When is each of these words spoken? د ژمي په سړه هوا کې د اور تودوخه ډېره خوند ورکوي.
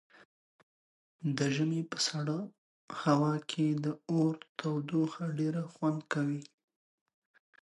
د 1.37 1.39
ژمي 1.55 1.81
په 1.91 1.97
سړه 2.07 2.37
هوا 3.03 3.33
کې 3.49 3.67
د 3.83 3.85
اور 4.11 4.35
تودوخه 4.59 5.25
ډېره 5.39 5.63
خوند 5.73 5.99
ورکوي. 6.01 6.43